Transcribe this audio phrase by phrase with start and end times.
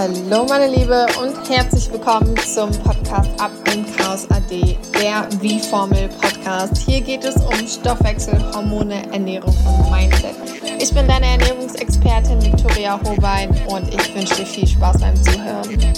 [0.00, 6.76] Hallo meine Liebe und herzlich willkommen zum Podcast Ab im Chaos AD, der Wie-Formel Podcast.
[6.76, 10.36] Hier geht es um Stoffwechsel, Hormone, Ernährung und Mindset.
[10.80, 15.94] Ich bin deine Ernährungsexpertin Victoria Hobein und ich wünsche dir viel Spaß beim Zuhören.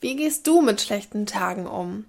[0.00, 2.06] Wie gehst du mit schlechten Tagen um?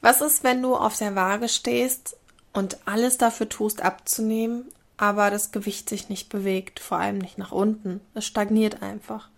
[0.00, 2.16] Was ist, wenn du auf der Waage stehst
[2.52, 4.66] und alles dafür tust, abzunehmen,
[4.98, 8.00] aber das Gewicht sich nicht bewegt, vor allem nicht nach unten.
[8.14, 9.31] Es stagniert einfach.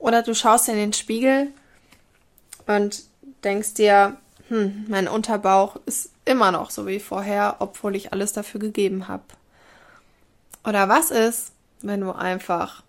[0.00, 1.48] Oder du schaust in den Spiegel
[2.66, 3.04] und
[3.44, 4.16] denkst dir,
[4.48, 9.22] hm, mein Unterbauch ist immer noch so wie vorher, obwohl ich alles dafür gegeben habe.
[10.64, 12.82] Oder was ist, wenn du einfach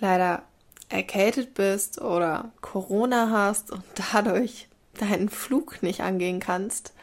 [0.00, 0.42] leider
[0.88, 4.66] erkältet bist oder Corona hast und dadurch
[4.98, 6.94] deinen Flug nicht angehen kannst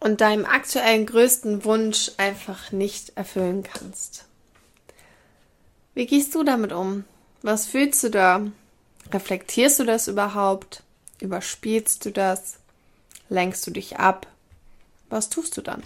[0.00, 4.24] und deinem aktuellen größten Wunsch einfach nicht erfüllen kannst.
[5.94, 7.04] Wie gehst du damit um?
[7.44, 8.40] Was fühlst du da?
[9.12, 10.82] Reflektierst du das überhaupt?
[11.20, 12.54] Überspielst du das?
[13.28, 14.26] Lenkst du dich ab?
[15.10, 15.82] Was tust du dann?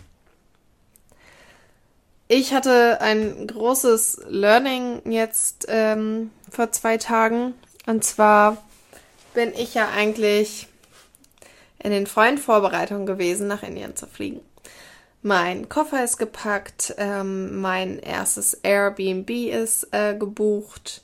[2.29, 7.55] Ich hatte ein großes Learning jetzt ähm, vor zwei Tagen.
[7.86, 8.59] Und zwar
[9.34, 10.69] bin ich ja eigentlich
[11.83, 14.42] in den vollen Vorbereitungen gewesen, nach Indien zu fliegen.
[15.23, 21.03] Mein Koffer ist gepackt, ähm, mein erstes Airbnb ist äh, gebucht,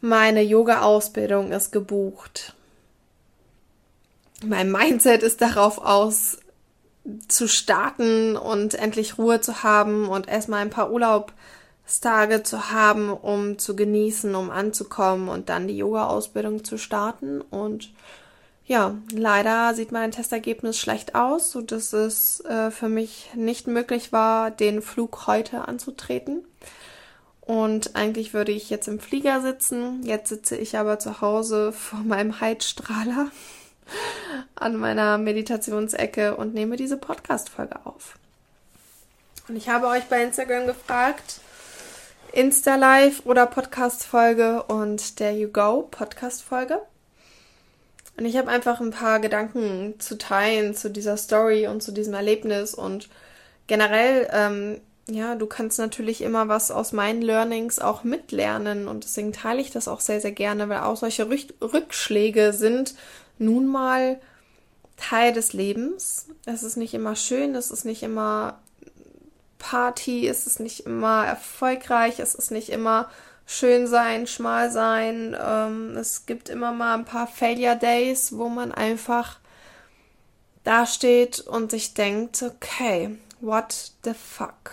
[0.00, 2.54] meine Yoga-Ausbildung ist gebucht.
[4.44, 6.38] Mein Mindset ist darauf aus,
[7.28, 13.58] zu starten und endlich Ruhe zu haben und erstmal ein paar Urlaubstage zu haben, um
[13.58, 17.40] zu genießen, um anzukommen und dann die Yoga-Ausbildung zu starten.
[17.40, 17.92] Und
[18.66, 24.12] ja, leider sieht mein Testergebnis schlecht aus, so dass es äh, für mich nicht möglich
[24.12, 26.44] war, den Flug heute anzutreten.
[27.50, 30.04] Und eigentlich würde ich jetzt im Flieger sitzen.
[30.04, 33.32] Jetzt sitze ich aber zu Hause vor meinem Heizstrahler
[34.54, 38.14] an meiner Meditationsecke und nehme diese Podcast-Folge auf.
[39.48, 41.40] Und ich habe euch bei Instagram gefragt,
[42.30, 46.80] Insta-Live oder Podcast-Folge und der You Go Podcast-Folge.
[48.16, 52.14] Und ich habe einfach ein paar Gedanken zu teilen zu dieser Story und zu diesem
[52.14, 53.08] Erlebnis und
[53.66, 54.80] generell, ähm,
[55.14, 59.70] ja, du kannst natürlich immer was aus meinen Learnings auch mitlernen und deswegen teile ich
[59.70, 62.94] das auch sehr, sehr gerne, weil auch solche Rück Rückschläge sind
[63.38, 64.20] nun mal
[64.96, 66.28] Teil des Lebens.
[66.46, 68.60] Es ist nicht immer schön, es ist nicht immer
[69.58, 73.10] Party, es ist nicht immer erfolgreich, es ist nicht immer
[73.46, 75.36] schön sein, schmal sein.
[75.42, 79.38] Ähm, es gibt immer mal ein paar Failure Days, wo man einfach
[80.62, 84.72] dasteht und sich denkt, okay, what the fuck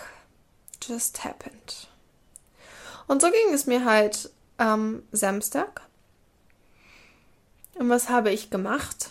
[0.88, 1.88] just happened?
[3.06, 5.82] Und so ging es mir halt am Samstag.
[7.74, 9.10] Und was habe ich gemacht?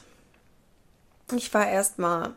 [1.36, 2.36] Ich war erstmal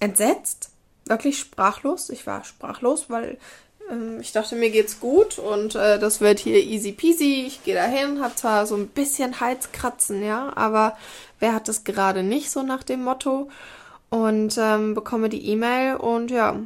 [0.00, 0.70] entsetzt,
[1.06, 2.10] wirklich sprachlos.
[2.10, 3.38] Ich war sprachlos, weil
[3.90, 7.44] ähm, ich dachte, mir geht's gut und äh, das wird hier easy peasy.
[7.46, 10.96] Ich gehe dahin, habe zwar so ein bisschen Halskratzen, ja, aber
[11.40, 13.48] wer hat das gerade nicht so nach dem Motto?
[14.10, 16.60] Und ähm, bekomme die E-Mail und ja,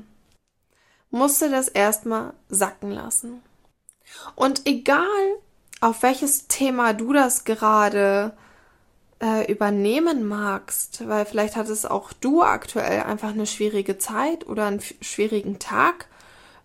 [1.10, 3.42] musste das erstmal sacken lassen.
[4.34, 5.02] Und egal,
[5.80, 8.36] auf welches Thema du das gerade
[9.22, 14.80] äh, übernehmen magst, weil vielleicht hattest auch du aktuell einfach eine schwierige Zeit oder einen
[15.00, 16.08] schwierigen Tag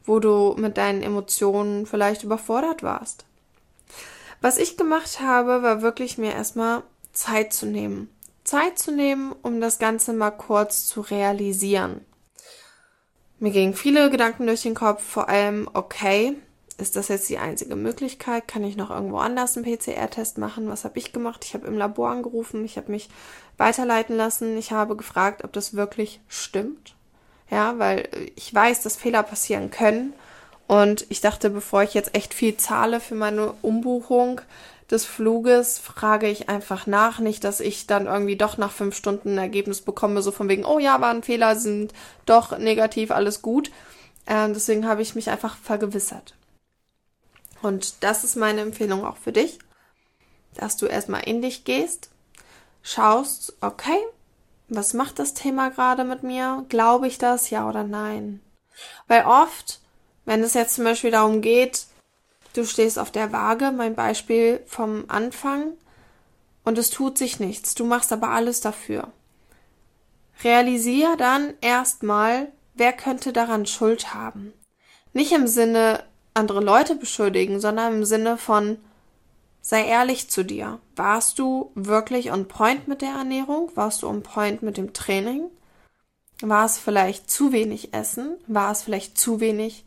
[0.05, 3.25] wo du mit deinen Emotionen vielleicht überfordert warst.
[4.41, 6.83] Was ich gemacht habe, war wirklich mir erstmal
[7.13, 8.09] Zeit zu nehmen.
[8.43, 12.01] Zeit zu nehmen, um das Ganze mal kurz zu realisieren.
[13.43, 16.37] Mir gingen viele Gedanken durch den Kopf, vor allem, okay,
[16.77, 18.47] ist das jetzt die einzige Möglichkeit?
[18.47, 20.69] Kann ich noch irgendwo anders einen PCR-Test machen?
[20.69, 21.43] Was habe ich gemacht?
[21.43, 23.09] Ich habe im Labor angerufen, ich habe mich
[23.57, 26.95] weiterleiten lassen, ich habe gefragt, ob das wirklich stimmt.
[27.51, 30.13] Ja, weil ich weiß, dass Fehler passieren können.
[30.67, 34.39] Und ich dachte, bevor ich jetzt echt viel zahle für meine Umbuchung
[34.91, 37.19] des Fluges, frage ich einfach nach.
[37.19, 40.65] Nicht, dass ich dann irgendwie doch nach fünf Stunden ein Ergebnis bekomme, so von wegen,
[40.65, 41.93] oh ja, waren Fehler, sind
[42.25, 43.71] doch negativ, alles gut.
[44.27, 46.35] Ähm, deswegen habe ich mich einfach vergewissert.
[47.61, 49.59] Und das ist meine Empfehlung auch für dich,
[50.55, 52.09] dass du erstmal in dich gehst,
[52.81, 53.97] schaust, okay,
[54.69, 56.65] was macht das Thema gerade mit mir?
[56.69, 58.41] Glaube ich das, ja oder nein?
[59.07, 59.79] Weil oft,
[60.25, 61.85] wenn es jetzt zum Beispiel darum geht,
[62.53, 65.73] du stehst auf der Waage, mein Beispiel vom Anfang,
[66.63, 69.09] und es tut sich nichts, du machst aber alles dafür.
[70.43, 74.53] Realisier dann erstmal, wer könnte daran Schuld haben.
[75.11, 76.03] Nicht im Sinne
[76.33, 78.77] andere Leute beschuldigen, sondern im Sinne von,
[79.65, 80.79] Sei ehrlich zu dir.
[80.97, 83.71] Warst du wirklich on point mit der Ernährung?
[83.75, 85.49] Warst du on point mit dem Training?
[86.41, 88.35] War es vielleicht zu wenig Essen?
[88.45, 89.85] War es vielleicht zu wenig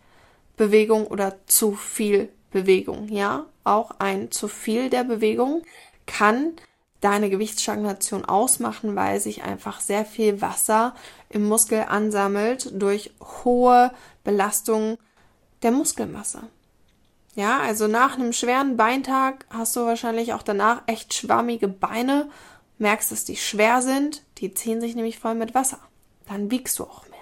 [0.56, 3.08] Bewegung oder zu viel Bewegung?
[3.08, 5.62] Ja, auch ein zu viel der Bewegung
[6.06, 6.52] kann
[7.00, 10.94] deine Gewichtsstagnation ausmachen, weil sich einfach sehr viel Wasser
[11.28, 13.12] im Muskel ansammelt durch
[13.44, 13.92] hohe
[14.24, 14.98] Belastung
[15.62, 16.42] der Muskelmasse.
[17.34, 22.30] Ja, also nach einem schweren Beintag hast du wahrscheinlich auch danach echt schwammige Beine,
[22.78, 25.78] merkst, dass die schwer sind, die ziehen sich nämlich voll mit Wasser.
[26.28, 27.18] Dann wiegst du auch mehr.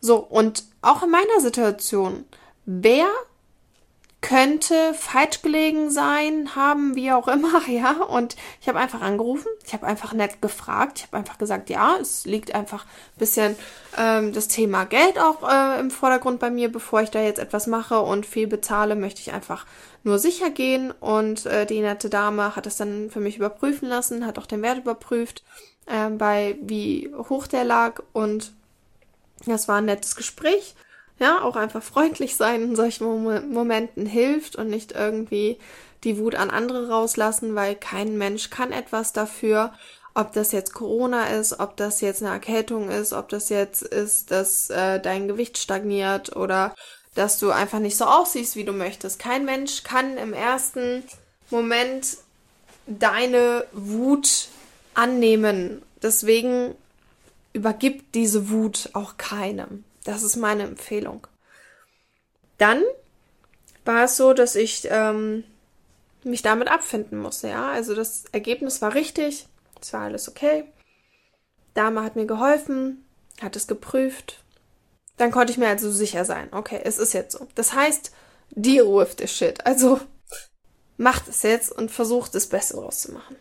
[0.00, 2.24] So, und auch in meiner Situation,
[2.64, 3.08] wer
[4.20, 7.92] könnte falsch gelegen sein, haben, wie auch immer, ja.
[7.92, 11.96] Und ich habe einfach angerufen, ich habe einfach nett gefragt, ich habe einfach gesagt, ja,
[12.00, 13.56] es liegt einfach ein bisschen
[13.96, 17.68] ähm, das Thema Geld auch äh, im Vordergrund bei mir, bevor ich da jetzt etwas
[17.68, 19.66] mache und viel bezahle, möchte ich einfach
[20.02, 20.90] nur sicher gehen.
[20.90, 24.62] Und äh, die nette Dame hat es dann für mich überprüfen lassen, hat auch den
[24.62, 25.44] Wert überprüft,
[25.86, 28.52] äh, bei wie hoch der lag und
[29.46, 30.74] das war ein nettes Gespräch
[31.18, 35.58] ja, auch einfach freundlich sein in solchen Mom Momenten hilft und nicht irgendwie
[36.04, 39.72] die Wut an andere rauslassen, weil kein Mensch kann etwas dafür,
[40.14, 44.30] ob das jetzt Corona ist, ob das jetzt eine Erkältung ist, ob das jetzt ist,
[44.30, 46.74] dass äh, dein Gewicht stagniert oder
[47.14, 49.18] dass du einfach nicht so aussiehst, wie du möchtest.
[49.18, 51.02] Kein Mensch kann im ersten
[51.50, 52.18] Moment
[52.86, 54.48] deine Wut
[54.94, 55.82] annehmen.
[56.02, 56.74] Deswegen
[57.52, 59.84] übergibt diese Wut auch keinem.
[60.08, 61.26] Das ist meine Empfehlung.
[62.56, 62.82] Dann
[63.84, 65.44] war es so, dass ich ähm,
[66.24, 67.70] mich damit abfinden musste, ja.
[67.70, 69.46] Also das Ergebnis war richtig,
[69.78, 70.64] es war alles okay.
[71.74, 73.04] Dame hat mir geholfen,
[73.42, 74.42] hat es geprüft.
[75.18, 77.46] Dann konnte ich mir also sicher sein, okay, es ist jetzt so.
[77.54, 78.10] Das heißt,
[78.48, 79.66] deal with the shit.
[79.66, 80.00] Also
[80.96, 83.36] macht es jetzt und versucht das Beste draus zu machen.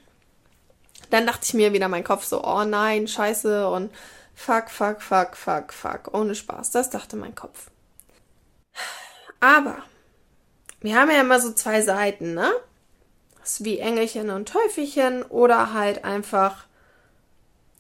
[1.12, 3.90] Dann dachte ich mir wieder mein Kopf so, oh nein, scheiße und
[4.40, 6.14] Fuck, fuck, fuck, fuck, fuck.
[6.14, 6.70] Ohne Spaß.
[6.70, 7.72] Das dachte mein Kopf.
[9.40, 9.80] Aber
[10.80, 12.50] wir haben ja immer so zwei Seiten, ne?
[13.40, 16.66] Das ist wie Engelchen und Teufelchen oder halt einfach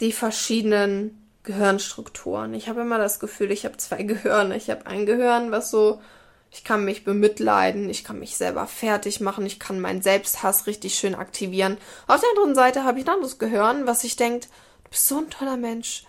[0.01, 2.55] die verschiedenen Gehirnstrukturen.
[2.55, 4.57] Ich habe immer das Gefühl, ich habe zwei Gehirne.
[4.57, 6.01] Ich habe ein Gehirn, was so,
[6.49, 10.95] ich kann mich bemitleiden, ich kann mich selber fertig machen, ich kann meinen Selbsthass richtig
[10.95, 11.77] schön aktivieren.
[12.07, 14.45] Auf der anderen Seite habe ich ein anderes Gehirn, was sich denkt,
[14.85, 16.06] du bist so ein toller Mensch,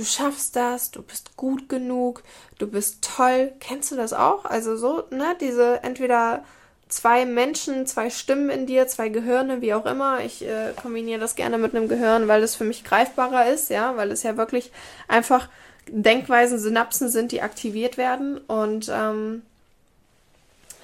[0.00, 2.22] du schaffst das, du bist gut genug,
[2.56, 3.52] du bist toll.
[3.60, 4.46] Kennst du das auch?
[4.46, 6.42] Also so, ne, diese entweder
[6.88, 10.20] zwei Menschen, zwei Stimmen in dir, zwei Gehirne, wie auch immer.
[10.20, 13.94] Ich äh, kombiniere das gerne mit einem Gehirn, weil es für mich greifbarer ist, ja,
[13.98, 14.72] weil es ja wirklich
[15.06, 15.50] einfach
[15.86, 18.38] Denkweisen, Synapsen sind, die aktiviert werden.
[18.38, 19.42] Und ähm,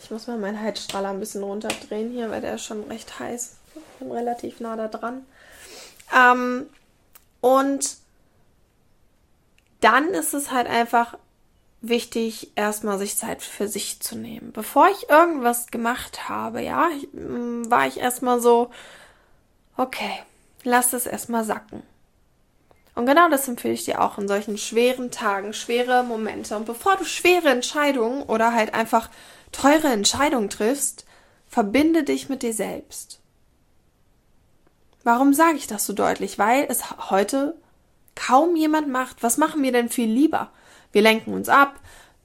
[0.03, 3.55] ich muss mal meinen Heizstrahler ein bisschen runterdrehen hier, weil der ist schon recht heiß.
[3.77, 5.25] Ich bin relativ nah da dran.
[6.15, 6.67] Ähm,
[7.41, 7.97] und
[9.81, 11.17] dann ist es halt einfach
[11.81, 14.53] wichtig, erstmal sich Zeit für sich zu nehmen.
[14.53, 18.71] Bevor ich irgendwas gemacht habe, ja, mm, war ich erstmal so,
[19.77, 20.23] okay,
[20.65, 21.83] lass es erstmal sacken.
[22.95, 26.57] Und genau das empfehle ich dir auch in solchen schweren Tagen, schwere Momente.
[26.57, 29.11] Und bevor du schwere Entscheidungen oder halt einfach
[29.53, 31.05] teure Entscheidungen triffst,
[31.47, 33.21] verbinde dich mit dir selbst.
[35.05, 36.39] Warum sage ich das so deutlich?
[36.39, 37.55] Weil es heute
[38.17, 39.23] kaum jemand macht.
[39.23, 40.51] Was machen wir denn viel lieber?
[40.91, 41.79] Wir lenken uns ab,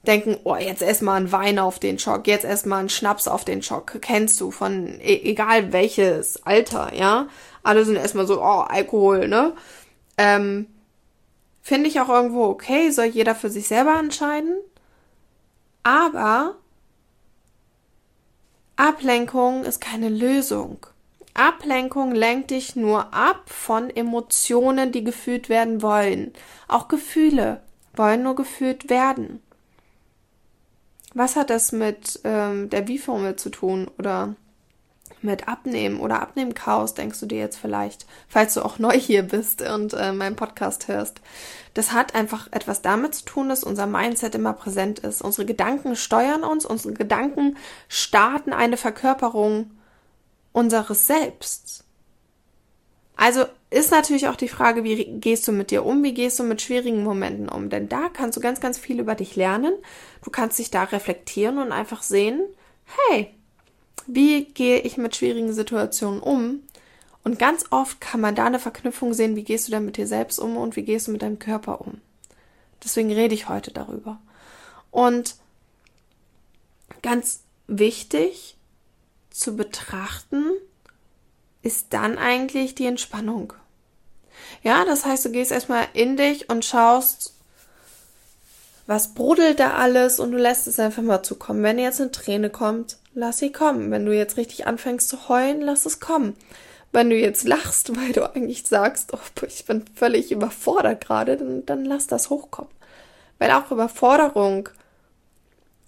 [0.06, 3.62] denken, oh, jetzt erstmal ein Wein auf den Schock, jetzt erstmal ein Schnaps auf den
[3.62, 3.98] Schock.
[4.00, 7.28] Kennst du von e egal welches Alter, ja?
[7.62, 9.52] Alle sind erstmal so, oh, Alkohol, ne?
[10.18, 10.66] Ähm,
[11.62, 14.56] Finde ich auch irgendwo okay, soll jeder für sich selber entscheiden.
[15.84, 16.56] Aber
[18.76, 20.86] Ablenkung ist keine Lösung.
[21.34, 26.32] Ablenkung lenkt dich nur ab von Emotionen, die gefühlt werden wollen.
[26.68, 27.62] Auch Gefühle
[27.94, 29.42] wollen nur gefühlt werden.
[31.14, 34.34] Was hat das mit ähm, der Wie-Formel zu tun oder
[35.22, 39.62] mit Abnehmen oder Abnehmchaos, denkst du dir jetzt vielleicht, falls du auch neu hier bist
[39.62, 41.20] und äh, meinen Podcast hörst.
[41.74, 45.22] Das hat einfach etwas damit zu tun, dass unser Mindset immer präsent ist.
[45.22, 47.56] Unsere Gedanken steuern uns, unsere Gedanken
[47.88, 49.70] starten eine Verkörperung
[50.52, 51.84] unseres Selbst.
[53.16, 56.42] Also ist natürlich auch die Frage, wie gehst du mit dir um, wie gehst du
[56.42, 57.70] mit schwierigen Momenten um?
[57.70, 59.74] Denn da kannst du ganz, ganz viel über dich lernen.
[60.24, 62.42] Du kannst dich da reflektieren und einfach sehen,
[63.08, 63.32] hey,
[64.06, 66.62] wie gehe ich mit schwierigen Situationen um?
[67.24, 70.06] Und ganz oft kann man da eine Verknüpfung sehen, wie gehst du denn mit dir
[70.06, 72.00] selbst um und wie gehst du mit deinem Körper um.
[72.82, 74.18] Deswegen rede ich heute darüber.
[74.90, 75.36] Und
[77.02, 78.51] ganz wichtig,
[79.34, 80.50] zu betrachten,
[81.62, 83.52] ist dann eigentlich die Entspannung.
[84.62, 87.34] Ja, das heißt, du gehst erstmal in dich und schaust,
[88.86, 91.62] was brodelt da alles und du lässt es einfach mal zukommen.
[91.62, 93.90] Wenn jetzt eine Träne kommt, lass sie kommen.
[93.90, 96.36] Wenn du jetzt richtig anfängst zu heulen, lass es kommen.
[96.90, 101.64] Wenn du jetzt lachst, weil du eigentlich sagst, oh, ich bin völlig überfordert gerade, dann,
[101.64, 102.70] dann lass das hochkommen.
[103.38, 104.68] Weil auch Überforderung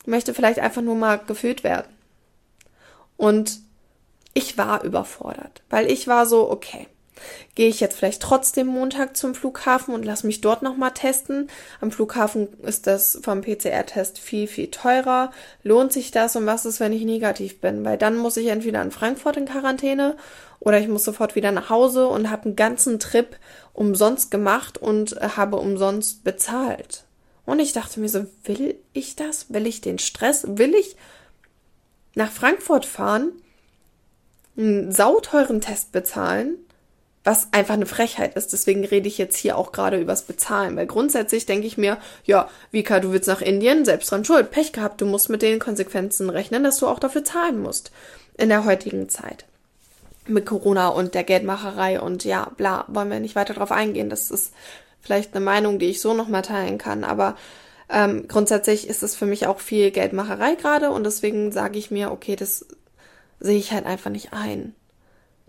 [0.06, 1.93] möchte vielleicht einfach nur mal gefühlt werden.
[3.16, 3.60] Und
[4.34, 6.88] ich war überfordert, weil ich war so, okay,
[7.54, 11.48] gehe ich jetzt vielleicht trotzdem Montag zum Flughafen und lass mich dort nochmal testen.
[11.80, 15.30] Am Flughafen ist das vom PCR-Test viel, viel teurer.
[15.62, 17.84] Lohnt sich das und was ist, wenn ich negativ bin?
[17.84, 20.16] Weil dann muss ich entweder in Frankfurt in Quarantäne
[20.60, 23.36] oder ich muss sofort wieder nach Hause und habe einen ganzen Trip
[23.72, 27.04] umsonst gemacht und habe umsonst bezahlt.
[27.46, 29.52] Und ich dachte mir so, will ich das?
[29.52, 30.44] Will ich den Stress?
[30.48, 30.96] Will ich
[32.14, 33.32] nach Frankfurt fahren,
[34.56, 36.56] einen sauteuren Test bezahlen,
[37.24, 38.52] was einfach eine Frechheit ist.
[38.52, 42.48] Deswegen rede ich jetzt hier auch gerade übers Bezahlen, weil grundsätzlich denke ich mir, ja,
[42.70, 46.28] Vika, du willst nach Indien, selbst dran schuld, Pech gehabt, du musst mit den Konsequenzen
[46.28, 47.90] rechnen, dass du auch dafür zahlen musst
[48.36, 49.46] in der heutigen Zeit.
[50.26, 54.10] Mit Corona und der Geldmacherei und ja, bla, wollen wir nicht weiter drauf eingehen.
[54.10, 54.52] Das ist
[55.00, 57.36] vielleicht eine Meinung, die ich so nochmal teilen kann, aber
[57.88, 62.10] ähm, grundsätzlich ist es für mich auch viel Geldmacherei gerade und deswegen sage ich mir,
[62.10, 62.66] okay, das
[63.40, 64.74] sehe ich halt einfach nicht ein,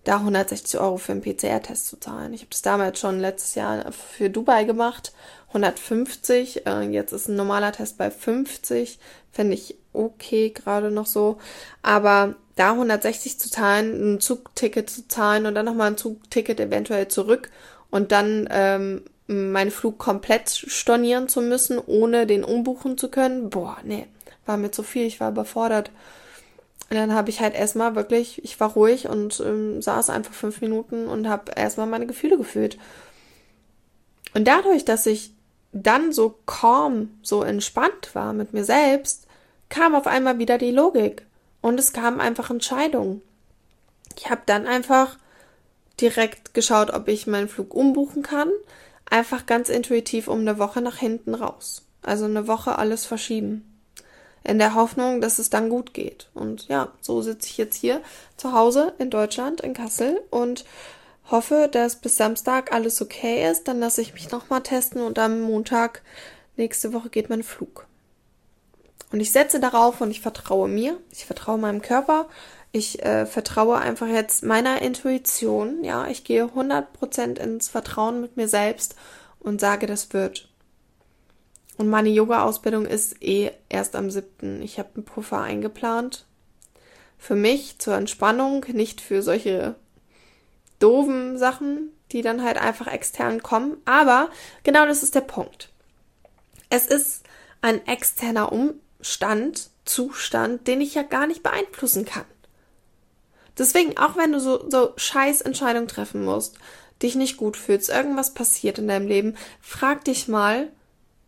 [0.03, 2.33] da 160 Euro für einen PCR-Test zu zahlen.
[2.33, 5.13] Ich habe das damals schon letztes Jahr für Dubai gemacht,
[5.47, 8.99] 150, äh, jetzt ist ein normaler Test bei 50,
[9.31, 11.37] finde ich okay gerade noch so,
[11.81, 17.07] aber da 160 zu zahlen, ein Zugticket zu zahlen und dann nochmal ein Zugticket eventuell
[17.07, 17.49] zurück
[17.89, 23.49] und dann ähm, meinen Flug komplett stornieren zu müssen, ohne den umbuchen zu können.
[23.49, 24.05] Boah, nee,
[24.45, 25.91] war mir zu viel, ich war überfordert.
[26.89, 30.61] Und dann habe ich halt erstmal wirklich, ich war ruhig und ähm, saß einfach fünf
[30.61, 32.77] Minuten und habe erstmal meine Gefühle gefühlt.
[34.35, 35.31] Und dadurch, dass ich
[35.71, 39.25] dann so calm, so entspannt war mit mir selbst,
[39.69, 41.25] kam auf einmal wieder die Logik.
[41.61, 43.23] Und es kamen einfach Entscheidungen.
[44.15, 45.17] Ich habe dann einfach
[45.99, 48.51] direkt geschaut, ob ich meinen Flug umbuchen kann
[49.09, 51.83] einfach ganz intuitiv um eine Woche nach hinten raus.
[52.01, 53.71] Also eine Woche alles verschieben.
[54.43, 56.29] In der Hoffnung, dass es dann gut geht.
[56.35, 58.01] Und ja, so sitze ich jetzt hier
[58.37, 60.65] zu Hause in Deutschland, in Kassel und
[61.31, 63.67] hoffe, dass bis Samstag alles okay ist.
[63.67, 66.03] Dann lasse ich mich nochmal testen und am Montag
[66.57, 67.87] nächste Woche geht mein Flug.
[69.11, 72.27] Und ich setze darauf und ich vertraue mir, ich vertraue meinem Körper,
[72.75, 75.81] ich äh, vertraue einfach jetzt meiner Intuition.
[75.85, 78.95] Ja, ich gehe 100% ins Vertrauen mit mir selbst
[79.39, 80.49] und sage, das wird.
[81.77, 84.61] Und meine Yoga-Ausbildung ist eh erst am 7.
[84.61, 86.25] Ich habe einen Puffer eingeplant.
[87.17, 89.75] Für mich zur Entspannung, nicht für solche
[90.79, 93.77] doofen Sachen, die dann halt einfach extern kommen.
[93.85, 94.29] Aber
[94.63, 95.71] genau das ist der Punkt.
[96.69, 97.23] Es ist
[97.61, 102.25] ein externer Umstand, Zustand, den ich ja gar nicht beeinflussen kann.
[103.57, 106.57] Deswegen, auch wenn du so, so scheiß Entscheidungen treffen musst,
[107.01, 110.69] dich nicht gut fühlst, irgendwas passiert in deinem Leben, frag dich mal,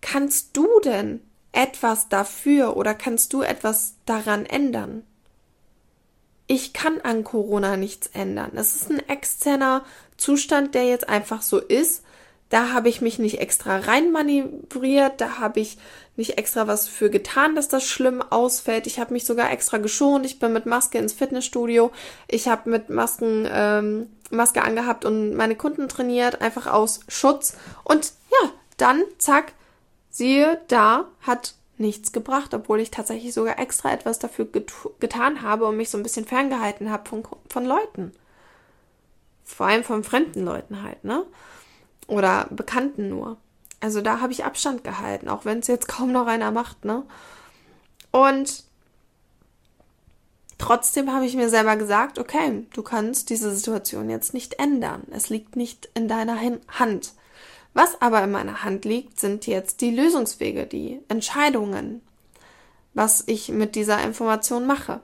[0.01, 5.03] kannst du denn etwas dafür oder kannst du etwas daran ändern?
[6.48, 8.51] Ich kann an Corona nichts ändern.
[8.55, 9.84] Es ist ein externer
[10.15, 12.03] Zustand, der jetzt einfach so ist
[12.50, 15.77] da habe ich mich nicht extra reinmanövriert, da habe ich
[16.16, 18.88] nicht extra was für getan, dass das schlimm ausfällt.
[18.88, 20.25] Ich habe mich sogar extra geschont.
[20.25, 21.92] Ich bin mit Maske ins Fitnessstudio.
[22.27, 27.56] Ich habe mit Masken ähm, Maske angehabt und meine Kunden trainiert, einfach aus Schutz.
[27.84, 29.54] Und ja, dann zack,
[30.10, 35.66] siehe da, hat nichts gebracht, obwohl ich tatsächlich sogar extra etwas dafür get getan habe
[35.66, 38.12] und mich so ein bisschen ferngehalten habe von, von Leuten.
[39.44, 41.25] Vor allem von fremden Leuten halt, ne?
[42.07, 43.37] Oder Bekannten nur.
[43.79, 47.03] Also da habe ich Abstand gehalten, auch wenn es jetzt kaum noch einer macht, ne?
[48.11, 48.63] Und
[50.57, 55.03] trotzdem habe ich mir selber gesagt, okay, du kannst diese Situation jetzt nicht ändern.
[55.11, 56.39] Es liegt nicht in deiner
[56.79, 57.13] Hand.
[57.73, 62.01] Was aber in meiner Hand liegt, sind jetzt die Lösungswege, die Entscheidungen,
[62.95, 65.01] was ich mit dieser Information mache.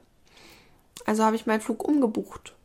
[1.06, 2.56] Also habe ich meinen Flug umgebucht.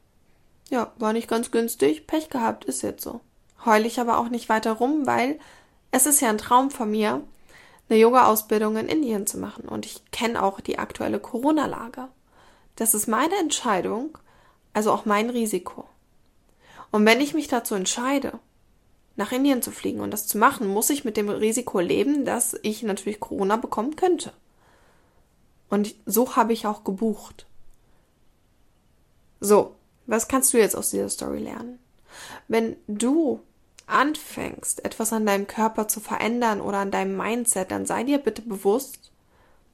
[0.71, 3.21] Ja, war nicht ganz günstig, Pech gehabt, ist jetzt so
[3.65, 5.39] heule ich aber auch nicht weiter rum, weil
[5.91, 7.23] es ist ja ein Traum von mir,
[7.89, 9.67] eine Yoga-Ausbildung in Indien zu machen.
[9.69, 12.09] Und ich kenne auch die aktuelle Corona-Lage.
[12.77, 14.17] Das ist meine Entscheidung,
[14.73, 15.87] also auch mein Risiko.
[16.91, 18.39] Und wenn ich mich dazu entscheide,
[19.17, 22.57] nach Indien zu fliegen und das zu machen, muss ich mit dem Risiko leben, dass
[22.63, 24.33] ich natürlich Corona bekommen könnte.
[25.69, 27.47] Und so habe ich auch gebucht.
[29.41, 29.75] So,
[30.07, 31.79] was kannst du jetzt aus dieser Story lernen?
[32.47, 33.41] Wenn du
[33.89, 38.43] anfängst, etwas an deinem Körper zu verändern oder an deinem Mindset, dann sei dir bitte
[38.43, 39.11] bewusst,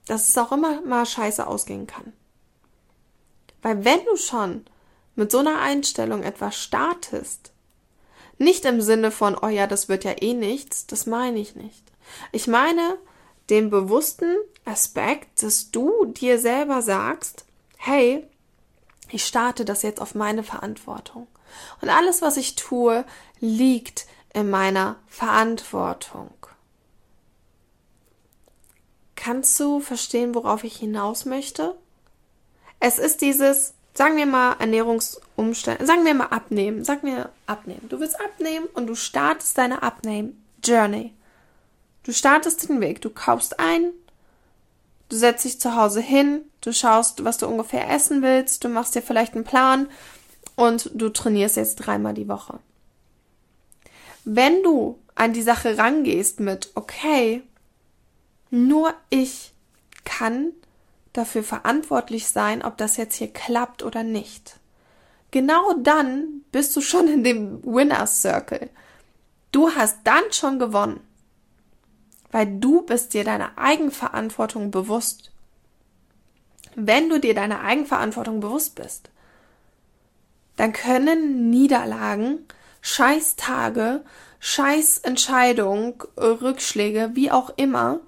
[0.06, 2.12] dass es auch immer mal scheiße ausgehen kann.
[3.62, 4.66] Weil wenn du schon
[5.16, 7.52] mit so einer Einstellung etwas startest,
[8.38, 11.82] nicht im Sinne von, oh ja, das wird ja eh nichts, das meine ich nicht.
[12.32, 12.98] Ich meine
[13.50, 17.44] den bewussten Aspekt, dass du dir selber sagst,
[17.76, 18.26] hey,
[19.10, 21.26] ich starte das jetzt auf meine Verantwortung.
[21.80, 23.04] Und alles, was ich tue,
[23.44, 26.30] liegt in meiner Verantwortung.
[29.14, 31.74] Kannst du verstehen, worauf ich hinaus möchte?
[32.80, 37.86] Es ist dieses, sagen wir mal, Ernährungsumstände, sagen wir mal abnehmen, sag mir abnehmen.
[37.88, 41.12] Du willst abnehmen und du startest deine Abnehmen-Journey.
[42.02, 43.90] Du startest den Weg, du kaufst ein,
[45.10, 48.94] du setzt dich zu Hause hin, du schaust, was du ungefähr essen willst, du machst
[48.94, 49.88] dir vielleicht einen Plan
[50.56, 52.58] und du trainierst jetzt dreimal die Woche.
[54.24, 57.42] Wenn du an die Sache rangehst mit, okay,
[58.50, 59.52] nur ich
[60.04, 60.52] kann
[61.12, 64.56] dafür verantwortlich sein, ob das jetzt hier klappt oder nicht.
[65.30, 68.70] Genau dann bist du schon in dem Winners Circle.
[69.50, 71.00] Du hast dann schon gewonnen.
[72.30, 75.30] Weil du bist dir deiner Eigenverantwortung bewusst.
[76.74, 79.10] Wenn du dir deiner Eigenverantwortung bewusst bist,
[80.56, 82.46] dann können Niederlagen,
[82.86, 84.04] Scheißtage,
[84.40, 88.00] Scheißentscheidungen, Rückschläge, wie auch immer,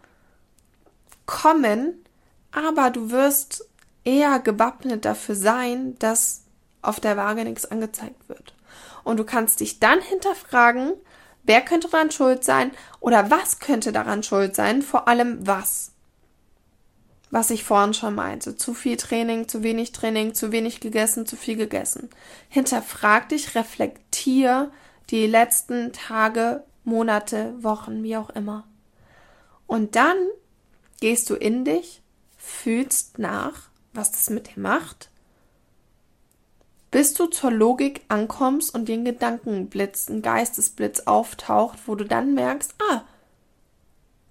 [1.25, 2.04] kommen,
[2.52, 3.66] aber du wirst
[4.04, 6.42] eher gewappnet dafür sein, dass
[6.83, 8.54] auf der Waage nichts angezeigt wird.
[9.02, 10.92] Und du kannst dich dann hinterfragen,
[11.42, 15.92] wer könnte daran schuld sein oder was könnte daran schuld sein, vor allem was
[17.30, 18.56] was ich vorhin schon meinte.
[18.56, 22.08] Zu viel Training, zu wenig Training, zu wenig gegessen, zu viel gegessen.
[22.49, 24.71] Hinterfrag dich, reflektier
[25.10, 28.65] die letzten Tage, Monate, Wochen, wie auch immer.
[29.67, 30.17] Und dann
[31.00, 32.00] gehst du in dich,
[32.36, 35.10] fühlst nach, was das mit dir macht,
[36.91, 42.75] bis du zur Logik ankommst und den Gedankenblitz, ein Geistesblitz auftaucht, wo du dann merkst,
[42.91, 43.02] ah,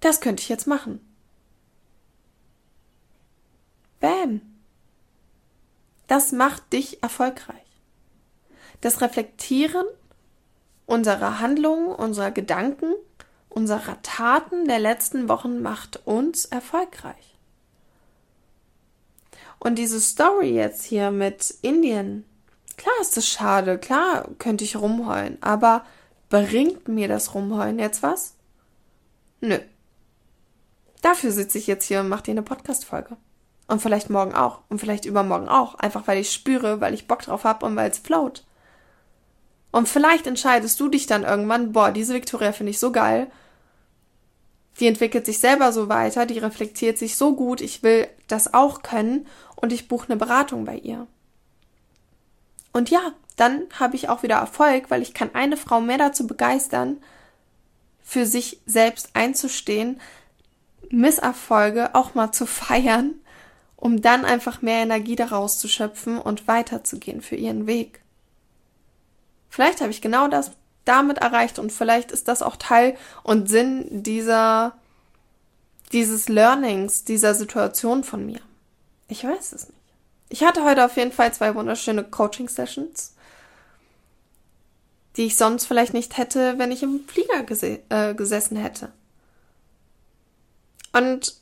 [0.00, 1.05] das könnte ich jetzt machen.
[4.06, 4.40] Bam.
[6.06, 7.66] Das macht dich erfolgreich.
[8.80, 9.84] Das Reflektieren
[10.84, 12.94] unserer Handlungen, unserer Gedanken,
[13.48, 17.36] unserer Taten der letzten Wochen macht uns erfolgreich.
[19.58, 22.24] Und diese Story jetzt hier mit Indien,
[22.76, 25.84] klar ist es schade, klar könnte ich rumheulen, aber
[26.28, 28.36] bringt mir das Rumheulen jetzt was?
[29.40, 29.58] Nö.
[31.02, 33.16] Dafür sitze ich jetzt hier und mache dir eine Podcast-Folge.
[33.68, 34.60] Und vielleicht morgen auch.
[34.68, 35.74] Und vielleicht übermorgen auch.
[35.76, 38.44] Einfach weil ich spüre, weil ich Bock drauf habe und weil es float.
[39.72, 43.30] Und vielleicht entscheidest du dich dann irgendwann, boah, diese Victoria finde ich so geil.
[44.78, 48.82] Die entwickelt sich selber so weiter, die reflektiert sich so gut, ich will das auch
[48.82, 51.06] können und ich buche eine Beratung bei ihr.
[52.72, 56.26] Und ja, dann habe ich auch wieder Erfolg, weil ich kann eine Frau mehr dazu
[56.26, 56.98] begeistern,
[58.02, 60.00] für sich selbst einzustehen,
[60.90, 63.14] Misserfolge auch mal zu feiern
[63.76, 68.00] um dann einfach mehr Energie daraus zu schöpfen und weiterzugehen für ihren Weg.
[69.48, 70.52] Vielleicht habe ich genau das
[70.84, 74.76] damit erreicht und vielleicht ist das auch Teil und Sinn dieser
[75.92, 78.40] dieses Learnings, dieser Situation von mir.
[79.08, 79.78] Ich weiß es nicht.
[80.28, 83.14] Ich hatte heute auf jeden Fall zwei wunderschöne Coaching Sessions,
[85.16, 87.44] die ich sonst vielleicht nicht hätte, wenn ich im Flieger
[87.88, 88.90] äh, gesessen hätte.
[90.92, 91.36] Und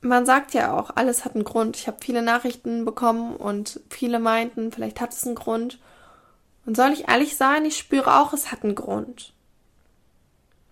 [0.00, 1.76] man sagt ja auch, alles hat einen Grund.
[1.76, 5.78] Ich habe viele Nachrichten bekommen und viele meinten, vielleicht hat es einen Grund.
[6.66, 9.32] Und soll ich ehrlich sein, ich spüre auch, es hat einen Grund.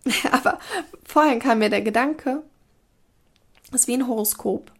[0.30, 0.58] Aber
[1.04, 2.42] vorhin kam mir der Gedanke,
[3.72, 4.70] es ist wie ein Horoskop.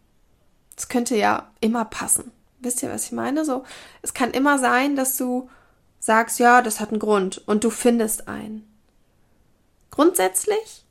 [0.77, 2.31] Es könnte ja immer passen.
[2.59, 3.43] Wisst ihr, was ich meine?
[3.43, 3.63] So,
[4.01, 5.49] es kann immer sein, dass du
[5.99, 8.67] sagst, ja, das hat einen Grund und du findest einen.
[9.91, 10.85] Grundsätzlich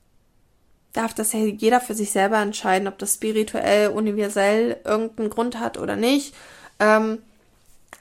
[0.96, 5.78] darf das ja jeder für sich selber entscheiden, ob das spirituell, universell irgendeinen Grund hat
[5.78, 6.34] oder nicht.
[6.80, 7.18] Ähm,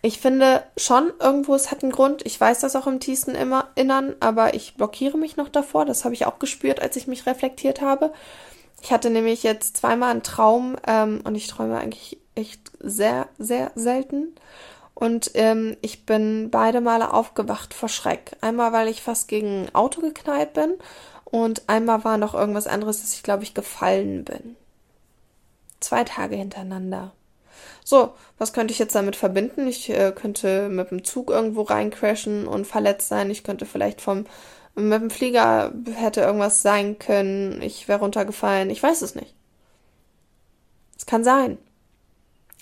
[0.01, 2.25] ich finde schon irgendwo, es hat einen Grund.
[2.25, 3.36] Ich weiß das auch im tiefsten
[3.75, 5.86] Innern, aber ich blockiere mich noch davor.
[5.86, 8.13] Das habe ich auch gespürt, als ich mich reflektiert habe.
[8.81, 13.71] Ich hatte nämlich jetzt zweimal einen Traum ähm, und ich träume eigentlich echt sehr, sehr
[13.73, 14.36] selten.
[14.93, 18.38] Und ähm, ich bin beide Male aufgewacht vor Schreck.
[18.41, 20.75] Einmal, weil ich fast gegen ein Auto geknallt bin
[21.35, 24.55] und einmal war noch irgendwas anderes, dass ich, glaube ich, gefallen bin.
[25.81, 27.11] Zwei Tage hintereinander.
[27.83, 29.67] So, was könnte ich jetzt damit verbinden?
[29.67, 33.29] Ich äh, könnte mit dem Zug irgendwo reincrashen und verletzt sein.
[33.31, 34.25] Ich könnte vielleicht vom
[34.75, 37.61] mit dem Flieger hätte irgendwas sein können.
[37.61, 38.69] Ich wäre runtergefallen.
[38.69, 39.35] Ich weiß es nicht.
[40.97, 41.57] Es kann sein.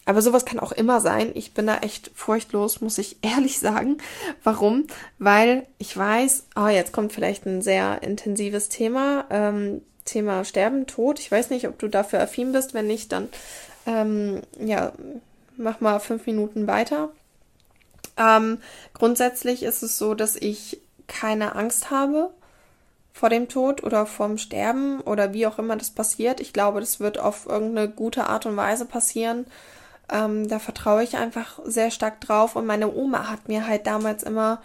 [0.06, 1.32] Aber sowas kann auch immer sein.
[1.34, 3.98] Ich bin da echt furchtlos, muss ich ehrlich sagen.
[4.44, 4.86] Warum?
[5.20, 9.26] Weil ich weiß, oh, jetzt kommt vielleicht ein sehr intensives Thema.
[9.30, 11.20] Ähm, Thema Sterben, Tod.
[11.20, 12.74] Ich weiß nicht, ob du dafür affin bist.
[12.74, 13.30] Wenn nicht, dann
[13.86, 14.92] ähm, ja,
[15.58, 17.10] mach mal fünf Minuten weiter.
[18.18, 18.60] Ähm,
[18.94, 22.30] grundsätzlich ist es so, dass ich keine Angst habe
[23.14, 26.40] vor dem Tod oder vorm Sterben oder wie auch immer das passiert.
[26.40, 29.46] Ich glaube, das wird auf irgendeine gute Art und Weise passieren.
[30.12, 32.56] Ähm, da vertraue ich einfach sehr stark drauf.
[32.56, 34.62] Und meine Oma hat mir halt damals immer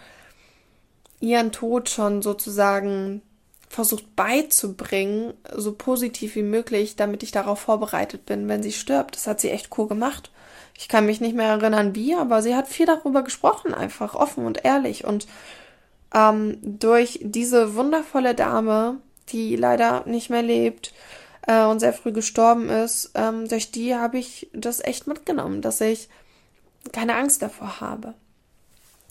[1.19, 3.21] ihren Tod schon sozusagen
[3.69, 9.15] versucht beizubringen, so positiv wie möglich, damit ich darauf vorbereitet bin, wenn sie stirbt.
[9.15, 10.31] Das hat sie echt cool gemacht.
[10.75, 14.45] Ich kann mich nicht mehr erinnern, wie, aber sie hat viel darüber gesprochen, einfach offen
[14.45, 15.05] und ehrlich.
[15.05, 15.27] Und
[16.15, 18.97] ähm, durch diese wundervolle Dame,
[19.29, 20.93] die leider nicht mehr lebt
[21.47, 25.81] äh, und sehr früh gestorben ist, ähm, durch die habe ich das echt mitgenommen, dass
[25.81, 26.09] ich
[26.91, 28.13] keine Angst davor habe.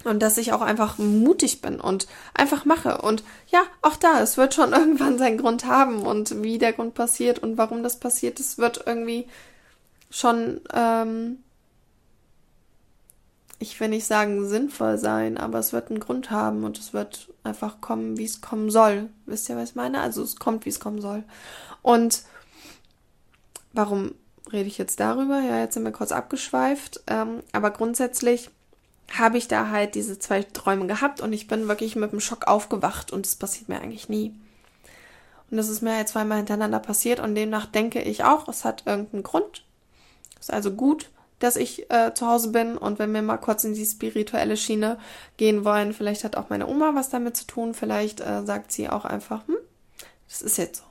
[0.05, 2.99] Und dass ich auch einfach mutig bin und einfach mache.
[2.99, 6.95] Und ja, auch da, es wird schon irgendwann seinen Grund haben und wie der Grund
[6.95, 9.27] passiert und warum das passiert, es wird irgendwie
[10.11, 11.43] schon ähm,
[13.59, 17.29] ich will nicht sagen sinnvoll sein, aber es wird einen Grund haben und es wird
[17.43, 19.09] einfach kommen, wie es kommen soll.
[19.27, 20.01] Wisst ihr, was ich meine?
[20.01, 21.25] Also es kommt, wie es kommen soll.
[21.83, 22.23] Und
[23.73, 24.15] warum
[24.53, 25.41] rede ich jetzt darüber?
[25.41, 27.03] Ja, jetzt sind wir kurz abgeschweift.
[27.09, 28.51] Ähm, aber grundsätzlich
[29.17, 32.47] habe ich da halt diese zwei Träume gehabt und ich bin wirklich mit dem Schock
[32.47, 34.35] aufgewacht und es passiert mir eigentlich nie.
[35.51, 38.83] Und das ist mir halt zweimal hintereinander passiert und demnach denke ich auch, es hat
[38.87, 39.65] irgendeinen Grund.
[40.39, 43.75] Ist also gut dass ich äh, zu Hause bin und wenn wir mal kurz in
[43.75, 44.99] die spirituelle Schiene
[45.37, 48.89] gehen wollen, vielleicht hat auch meine Oma was damit zu tun, vielleicht äh, sagt sie
[48.89, 49.57] auch einfach, hm,
[50.29, 50.85] das ist jetzt so.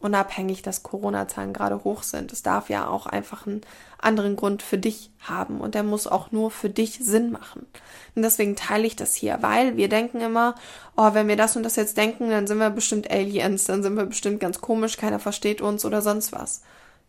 [0.00, 2.30] Unabhängig, dass Corona-Zahlen gerade hoch sind.
[2.30, 3.62] Es darf ja auch einfach einen
[3.96, 7.66] anderen Grund für dich haben und der muss auch nur für dich Sinn machen.
[8.14, 10.56] Und deswegen teile ich das hier, weil wir denken immer,
[10.94, 13.96] oh, wenn wir das und das jetzt denken, dann sind wir bestimmt Aliens, dann sind
[13.96, 16.60] wir bestimmt ganz komisch, keiner versteht uns oder sonst was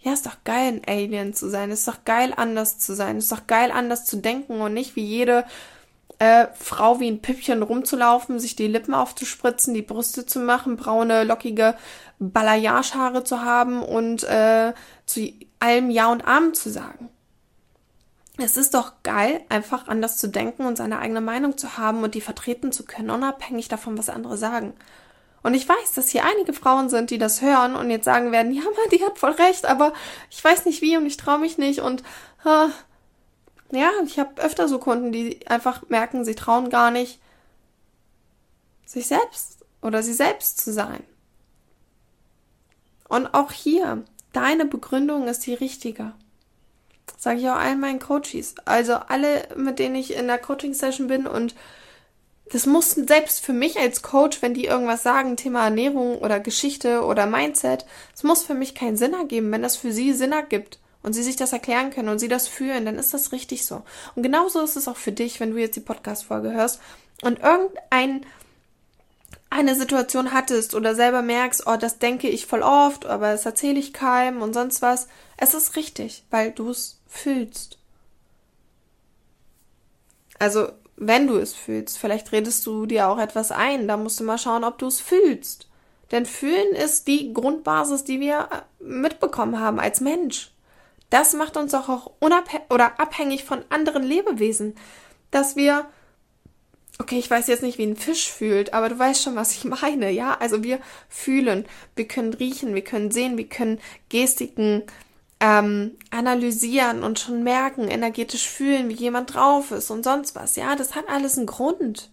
[0.05, 3.31] ja, ist doch geil, ein Alien zu sein, ist doch geil, anders zu sein, ist
[3.31, 5.45] doch geil, anders zu denken und nicht wie jede
[6.19, 11.23] äh, Frau wie ein Püppchen rumzulaufen, sich die Lippen aufzuspritzen, die Brüste zu machen, braune,
[11.23, 11.73] lockige
[12.19, 14.73] Balayage-Haare zu haben und äh,
[15.07, 15.27] zu
[15.59, 17.09] allem Ja und Amen zu sagen.
[18.37, 22.13] Es ist doch geil, einfach anders zu denken und seine eigene Meinung zu haben und
[22.13, 24.73] die vertreten zu können, unabhängig davon, was andere sagen.
[25.45, 28.51] Und ich weiß, dass hier einige Frauen sind, die das hören und jetzt sagen werden,
[28.51, 29.93] ja, man, die hat voll recht, aber
[30.31, 32.01] ich weiß nicht wie und ich traue mich nicht und
[32.45, 32.67] äh,
[33.77, 37.19] ja, ich habe öfter so Kunden, die einfach merken, sie trauen gar nicht,
[38.87, 41.03] sich selbst oder sie selbst zu sein.
[43.07, 44.03] Und auch hier,
[44.33, 46.13] deine Begründung ist die richtige.
[47.19, 48.55] Sage ich auch allen meinen Coaches.
[48.65, 51.53] Also alle, mit denen ich in der Coaching-Session bin und
[52.51, 57.03] das muss selbst für mich als Coach, wenn die irgendwas sagen, Thema Ernährung oder Geschichte
[57.03, 59.51] oder Mindset, es muss für mich keinen Sinn ergeben.
[59.51, 62.47] Wenn das für sie Sinn ergibt und sie sich das erklären können und sie das
[62.47, 63.81] fühlen, dann ist das richtig so.
[64.15, 66.79] Und genauso ist es auch für dich, wenn du jetzt die Podcast-Folge hörst
[67.23, 68.25] und irgendein
[69.49, 73.79] eine Situation hattest oder selber merkst, oh, das denke ich voll oft, aber das erzähle
[73.79, 75.07] ich keinem und sonst was.
[75.37, 77.79] Es ist richtig, weil du es fühlst.
[80.37, 81.97] Also wenn du es fühlst.
[81.97, 83.87] Vielleicht redest du dir auch etwas ein.
[83.87, 85.67] Da musst du mal schauen, ob du es fühlst.
[86.11, 90.51] Denn fühlen ist die Grundbasis, die wir äh, mitbekommen haben als Mensch.
[91.09, 94.75] Das macht uns auch, oder abhängig von anderen Lebewesen.
[95.31, 95.85] Dass wir,
[96.99, 99.63] okay, ich weiß jetzt nicht, wie ein Fisch fühlt, aber du weißt schon, was ich
[99.65, 100.37] meine, ja?
[100.39, 100.79] Also wir
[101.09, 103.79] fühlen, wir können riechen, wir können sehen, wir können
[104.09, 104.83] Gestiken
[105.39, 110.55] ähm, analysieren und schon merken, energetisch fühlen, wie jemand drauf ist und sonst was.
[110.55, 112.09] Ja, das hat alles einen Grund.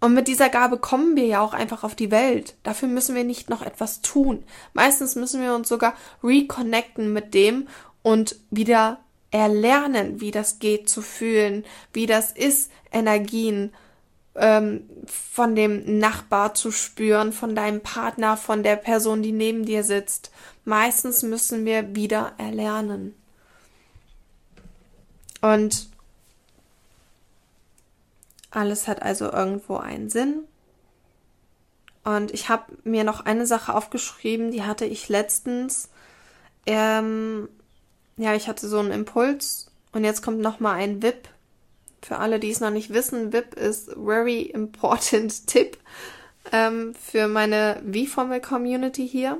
[0.00, 2.56] Und mit dieser Gabe kommen wir ja auch einfach auf die Welt.
[2.62, 4.44] Dafür müssen wir nicht noch etwas tun.
[4.74, 7.68] Meistens müssen wir uns sogar reconnecten mit dem
[8.02, 8.98] und wieder
[9.30, 13.72] erlernen, wie das geht zu fühlen, wie das ist, Energien
[14.34, 19.84] ähm, von dem Nachbar zu spüren, von deinem Partner, von der Person, die neben dir
[19.84, 20.30] sitzt.
[20.64, 23.14] Meistens müssen wir wieder erlernen.
[25.40, 25.88] Und
[28.50, 30.44] alles hat also irgendwo einen Sinn.
[32.04, 35.88] Und ich habe mir noch eine Sache aufgeschrieben, die hatte ich letztens.
[36.66, 37.48] Ähm,
[38.16, 41.28] ja, ich hatte so einen Impuls und jetzt kommt noch mal ein VIP.
[42.04, 45.78] Für alle, die es noch nicht wissen, VIP ist very important Tipp
[46.52, 49.38] ähm, für meine V-Formel-Community hier.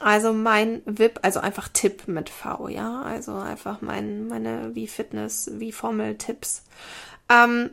[0.00, 6.64] Also mein VIP, also einfach Tipp mit V, ja, also einfach mein, meine V-Fitness, V-Formel-Tipps.
[7.28, 7.70] Ähm,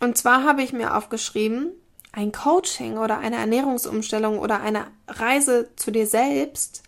[0.00, 1.72] und zwar habe ich mir aufgeschrieben,
[2.12, 6.82] ein Coaching oder eine Ernährungsumstellung oder eine Reise zu dir selbst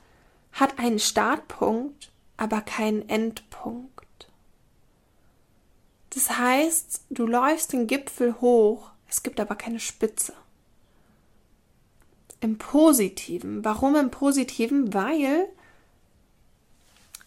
[0.52, 3.89] hat einen Startpunkt, aber keinen Endpunkt.
[6.10, 10.32] Das heißt, du läufst den Gipfel hoch, es gibt aber keine Spitze.
[12.40, 13.64] Im Positiven.
[13.64, 14.94] Warum im Positiven?
[14.94, 15.48] Weil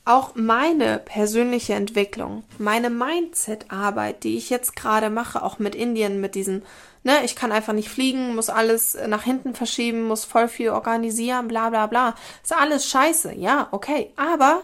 [0.06, 6.36] auch meine persönliche Entwicklung, meine Mindset-Arbeit, die ich jetzt gerade mache, auch mit Indien, mit
[6.36, 6.62] diesem,
[7.04, 11.48] ne, ich kann einfach nicht fliegen, muss alles nach hinten verschieben, muss voll viel organisieren,
[11.48, 12.15] bla bla bla.
[12.41, 14.12] Ist alles scheiße, ja, okay.
[14.17, 14.63] Aber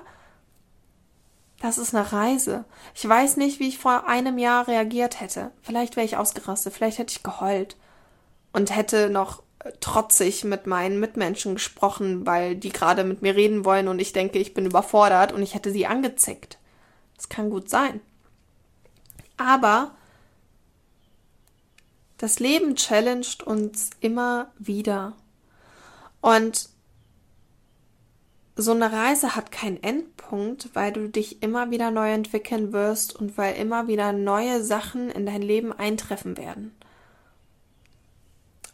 [1.62, 2.66] das ist eine Reise.
[2.96, 5.52] Ich weiß nicht, wie ich vor einem Jahr reagiert hätte.
[5.62, 7.76] Vielleicht wäre ich ausgerastet, vielleicht hätte ich geheult
[8.54, 9.44] und hätte noch
[9.82, 14.40] trotzig mit meinen Mitmenschen gesprochen, weil die gerade mit mir reden wollen und ich denke,
[14.40, 16.58] ich bin überfordert und ich hätte sie angezickt.
[17.18, 18.00] Das kann gut sein.
[19.36, 19.92] Aber
[22.18, 25.14] das Leben challenged uns immer wieder.
[26.22, 26.70] Und
[28.62, 33.38] so eine Reise hat keinen Endpunkt, weil du dich immer wieder neu entwickeln wirst und
[33.38, 36.76] weil immer wieder neue Sachen in dein Leben eintreffen werden.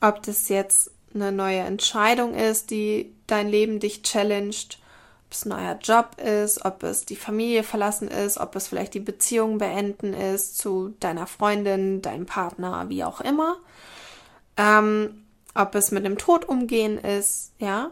[0.02, 4.80] Ob das jetzt eine neue Entscheidung ist, die dein Leben dich challenged,
[5.28, 8.94] ob es ein neuer Job ist, ob es die Familie verlassen ist, ob es vielleicht
[8.94, 13.58] die Beziehung beenden ist zu deiner Freundin, deinem Partner, wie auch immer.
[14.58, 17.92] Ähm, ob es mit dem Tod umgehen ist, ja.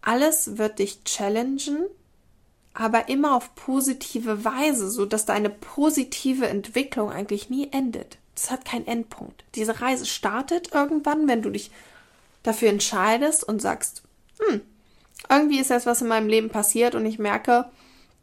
[0.00, 1.86] Alles wird dich challengen,
[2.74, 8.18] aber immer auf positive Weise, so dass deine positive Entwicklung eigentlich nie endet.
[8.34, 9.44] Das hat keinen Endpunkt.
[9.56, 11.72] Diese Reise startet irgendwann, wenn du dich
[12.44, 14.02] dafür entscheidest und sagst,
[14.38, 14.60] hm,
[15.28, 17.68] irgendwie ist jetzt was in meinem Leben passiert und ich merke,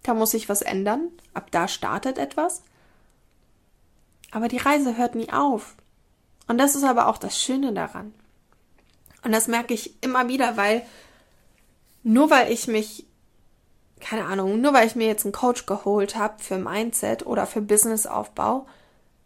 [0.03, 1.09] da muss sich was ändern.
[1.33, 2.61] Ab da startet etwas.
[4.31, 5.75] Aber die Reise hört nie auf.
[6.47, 8.13] Und das ist aber auch das Schöne daran.
[9.23, 10.85] Und das merke ich immer wieder, weil
[12.05, 13.07] nur weil ich mich,
[13.99, 17.61] keine Ahnung, nur weil ich mir jetzt einen Coach geholt habe für Mindset oder für
[17.61, 18.67] Businessaufbau,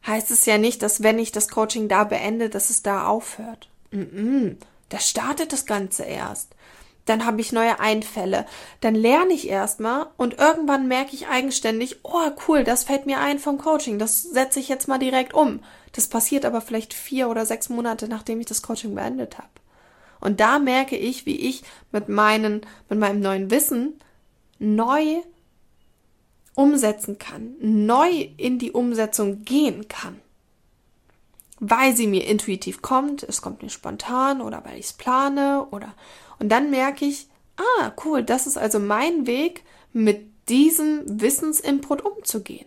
[0.07, 3.69] heißt es ja nicht, dass wenn ich das Coaching da beende, dass es da aufhört.
[3.91, 4.55] Mm -mm.
[4.87, 6.55] Da startet das Ganze erst.
[7.05, 8.45] Dann habe ich neue Einfälle.
[8.79, 13.39] Dann lerne ich erstmal und irgendwann merke ich eigenständig, oh cool, das fällt mir ein
[13.39, 13.99] vom Coaching.
[13.99, 15.59] Das setze ich jetzt mal direkt um.
[15.91, 19.49] Das passiert aber vielleicht vier oder sechs Monate, nachdem ich das Coaching beendet habe.
[20.19, 23.99] Und da merke ich, wie ich mit meinen, mit meinem neuen Wissen
[24.59, 25.21] neu
[26.55, 30.19] umsetzen kann, neu in die Umsetzung gehen kann.
[31.61, 35.93] Weil sie mir intuitiv kommt, es kommt mir spontan oder weil ich es plane oder
[36.39, 37.27] und dann merke ich,
[37.57, 42.65] ah, cool, das ist also mein Weg, mit diesem Wissensinput umzugehen.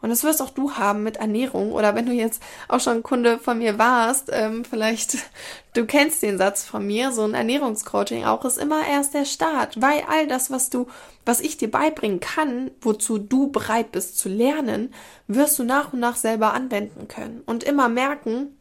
[0.00, 1.72] Und das wirst auch du haben mit Ernährung.
[1.72, 5.18] Oder wenn du jetzt auch schon Kunde von mir warst, ähm, vielleicht
[5.74, 9.80] du kennst den Satz von mir, so ein Ernährungscoaching auch ist immer erst der Start,
[9.80, 10.86] weil all das, was du,
[11.24, 14.94] was ich dir beibringen kann, wozu du bereit bist zu lernen,
[15.26, 18.56] wirst du nach und nach selber anwenden können und immer merken,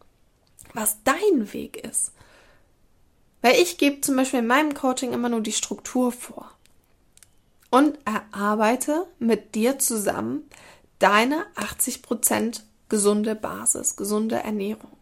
[0.73, 2.13] was dein Weg ist.
[3.41, 6.51] Weil ich gebe zum Beispiel in meinem Coaching immer nur die Struktur vor
[7.69, 10.49] und erarbeite mit dir zusammen
[10.99, 14.97] deine 80% gesunde Basis, gesunde Ernährung,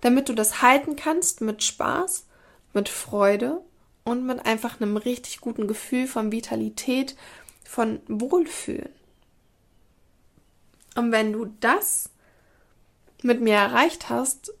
[0.00, 2.26] damit du das halten kannst mit Spaß,
[2.74, 3.60] mit Freude
[4.04, 7.16] und mit einfach einem richtig guten Gefühl von Vitalität,
[7.64, 8.90] von Wohlfühlen.
[10.96, 12.10] Und wenn du das
[13.22, 14.52] mit mir erreicht hast,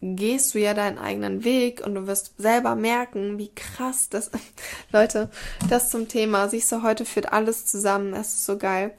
[0.00, 4.30] gehst du ja deinen eigenen Weg und du wirst selber merken, wie krass das,
[4.92, 5.30] Leute,
[5.70, 8.94] das zum Thema, siehst du, heute führt alles zusammen, es ist so geil.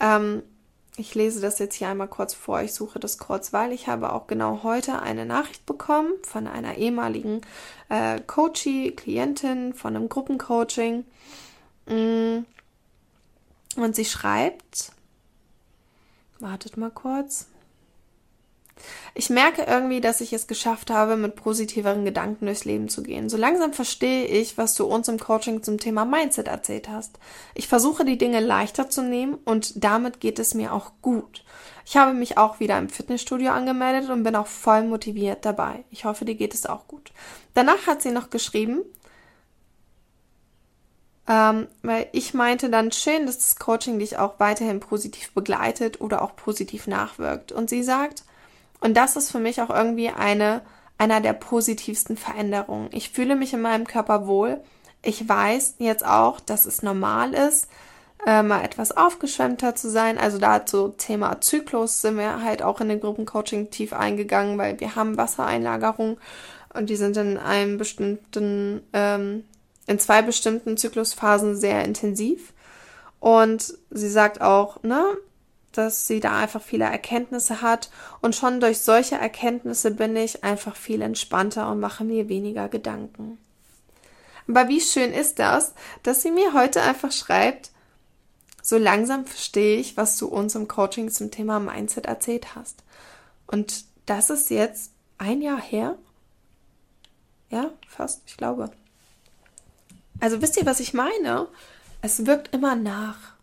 [0.00, 0.42] Ähm,
[0.98, 2.62] ich lese das jetzt hier einmal kurz vor.
[2.62, 6.76] Ich suche das kurz, weil ich habe auch genau heute eine Nachricht bekommen von einer
[6.76, 7.42] ehemaligen
[7.90, 11.04] äh, Coachie, Klientin von einem Gruppencoaching.
[11.86, 12.38] Mm.
[13.76, 14.92] Und sie schreibt,
[16.38, 17.48] wartet mal kurz.
[19.14, 23.28] Ich merke irgendwie, dass ich es geschafft habe, mit positiveren Gedanken durchs Leben zu gehen.
[23.28, 27.18] So langsam verstehe ich, was du uns im Coaching zum Thema Mindset erzählt hast.
[27.54, 31.44] Ich versuche die Dinge leichter zu nehmen und damit geht es mir auch gut.
[31.84, 35.84] Ich habe mich auch wieder im Fitnessstudio angemeldet und bin auch voll motiviert dabei.
[35.90, 37.12] Ich hoffe, dir geht es auch gut.
[37.54, 38.82] Danach hat sie noch geschrieben,
[41.28, 46.22] Ähm, weil ich meinte dann schön, dass das Coaching dich auch weiterhin positiv begleitet oder
[46.22, 47.50] auch positiv nachwirkt.
[47.50, 48.22] Und sie sagt,
[48.80, 50.62] und das ist für mich auch irgendwie eine,
[50.98, 52.88] einer der positivsten Veränderungen.
[52.92, 54.60] Ich fühle mich in meinem Körper wohl.
[55.02, 57.68] Ich weiß jetzt auch, dass es normal ist,
[58.26, 60.18] äh, mal etwas aufgeschwemmter zu sein.
[60.18, 64.96] Also dazu Thema Zyklus sind wir halt auch in den Gruppencoaching tief eingegangen, weil wir
[64.96, 66.18] haben Wassereinlagerung
[66.74, 69.44] und die sind in einem bestimmten, ähm,
[69.86, 72.52] in zwei bestimmten Zyklusphasen sehr intensiv.
[73.20, 75.04] Und sie sagt auch, ne,
[75.76, 80.76] dass sie da einfach viele Erkenntnisse hat und schon durch solche Erkenntnisse bin ich einfach
[80.76, 83.38] viel entspannter und mache mir weniger Gedanken.
[84.48, 87.70] Aber wie schön ist das, dass sie mir heute einfach schreibt,
[88.62, 92.82] so langsam verstehe ich, was du uns im Coaching zum Thema Mindset erzählt hast.
[93.46, 95.96] Und das ist jetzt ein Jahr her.
[97.50, 98.70] Ja, fast, ich glaube.
[100.18, 101.46] Also wisst ihr, was ich meine?
[102.02, 103.35] Es wirkt immer nach.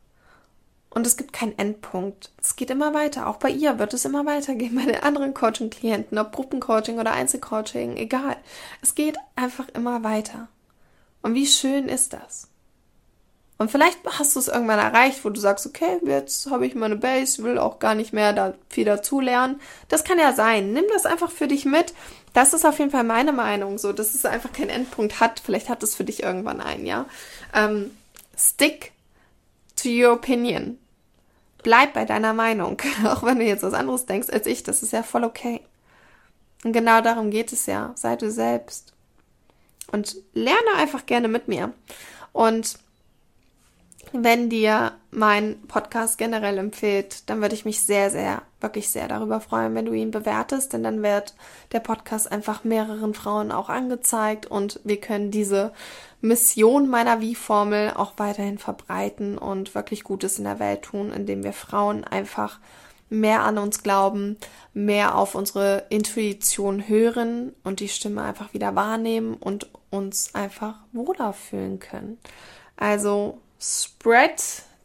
[0.94, 2.32] Und es gibt keinen Endpunkt.
[2.40, 3.28] Es geht immer weiter.
[3.28, 7.98] Auch bei ihr wird es immer weitergehen, bei den anderen Coaching-Klienten, ob Gruppencoaching oder Einzelcoaching,
[7.98, 8.38] egal.
[8.82, 10.50] Es geht einfach immer weiter.
[11.24, 12.50] Und wie schön ist das?
[13.58, 16.96] Und vielleicht hast du es irgendwann erreicht, wo du sagst, okay, jetzt habe ich meine
[16.96, 19.62] Base, will auch gar nicht mehr da viel dazulernen.
[19.88, 20.74] Das kann ja sein.
[20.74, 21.94] Nimm das einfach für dich mit.
[22.34, 25.40] Das ist auf jeden Fall meine Meinung, so, dass es einfach keinen Endpunkt hat.
[25.40, 27.06] Vielleicht hat es für dich irgendwann einen, ja.
[27.54, 27.92] Ähm,
[28.36, 28.92] stick
[29.76, 30.80] to your opinion.
[31.64, 34.64] Bleib bei deiner Meinung, auch wenn du jetzt was anderes denkst als ich.
[34.64, 35.62] Das ist ja voll okay.
[36.64, 37.92] Und genau darum geht es ja.
[37.96, 38.94] Sei du selbst.
[39.92, 41.74] Und lerne einfach gerne mit mir.
[42.32, 42.80] Und
[44.12, 49.42] wenn dir mein Podcast generell empfiehlt, dann würde ich mich sehr, sehr, wirklich sehr darüber
[49.42, 51.34] freuen, wenn du ihn bewertest, denn dann wird
[51.72, 55.74] der Podcast einfach mehreren Frauen auch angezeigt und wir können diese
[56.24, 61.52] Mission meiner Wie-Formel auch weiterhin verbreiten und wirklich Gutes in der Welt tun, indem wir
[61.52, 62.60] Frauen einfach
[63.10, 64.38] mehr an uns glauben,
[64.74, 71.34] mehr auf unsere Intuition hören und die Stimme einfach wieder wahrnehmen und uns einfach wohler
[71.34, 72.18] fühlen können.
[72.78, 74.42] Also spread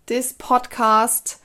[0.06, 1.40] this podcast.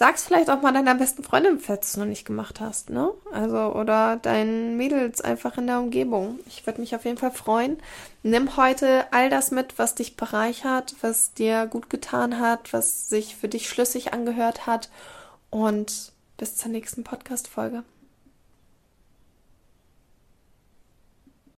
[0.00, 3.12] Sag's vielleicht auch mal deiner besten Freundin, falls du es noch nicht gemacht hast, ne?
[3.32, 6.38] Also, oder deinen Mädels einfach in der Umgebung.
[6.46, 7.76] Ich würde mich auf jeden Fall freuen.
[8.22, 13.36] Nimm heute all das mit, was dich bereichert, was dir gut getan hat, was sich
[13.36, 14.88] für dich schlüssig angehört hat.
[15.50, 17.82] Und bis zur nächsten Podcast-Folge.